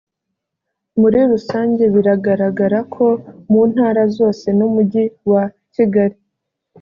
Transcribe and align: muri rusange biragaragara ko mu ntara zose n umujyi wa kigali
muri 0.99 1.19
rusange 1.31 1.83
biragaragara 1.93 2.79
ko 2.93 3.07
mu 3.51 3.61
ntara 3.71 4.03
zose 4.17 4.45
n 4.57 4.59
umujyi 4.67 5.03
wa 5.31 5.43
kigali 5.73 6.17